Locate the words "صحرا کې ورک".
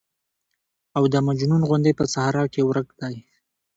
2.13-2.87